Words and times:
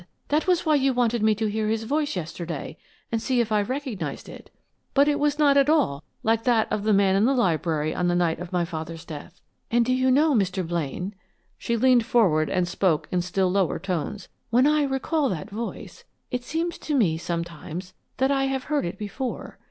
That 0.29 0.47
was 0.47 0.65
why 0.65 0.73
you 0.73 0.95
wanted 0.95 1.21
me 1.21 1.35
to 1.35 1.45
hear 1.45 1.67
his 1.67 1.83
voice 1.83 2.15
yesterday 2.15 2.75
and 3.11 3.21
see 3.21 3.39
if 3.39 3.51
I 3.51 3.61
recognized 3.61 4.29
it. 4.29 4.49
But 4.95 5.07
it 5.07 5.19
was 5.19 5.37
not 5.37 5.57
at 5.57 5.69
all 5.69 6.03
like 6.23 6.43
that 6.45 6.67
of 6.73 6.83
the 6.85 6.91
man 6.91 7.15
in 7.15 7.25
the 7.25 7.35
library 7.35 7.93
on 7.93 8.07
the 8.07 8.15
night 8.15 8.39
of 8.39 8.51
my 8.51 8.65
father's 8.65 9.05
death. 9.05 9.41
And 9.69 9.85
do 9.85 9.93
you 9.93 10.09
know, 10.09 10.33
Mr. 10.33 10.67
Blaine" 10.67 11.13
she 11.55 11.77
leaned 11.77 12.03
forward 12.07 12.49
and 12.49 12.67
spoke 12.67 13.09
in 13.11 13.21
still 13.21 13.51
lower 13.51 13.77
tones 13.77 14.27
"when 14.49 14.65
I 14.65 14.85
recall 14.85 15.29
that 15.29 15.51
voice, 15.51 16.03
it 16.31 16.43
seems 16.43 16.79
to 16.79 16.95
me, 16.95 17.19
sometimes, 17.19 17.93
that 18.17 18.31
I 18.31 18.45
have 18.45 18.63
heard 18.63 18.85
it 18.85 18.97
before. 18.97 19.59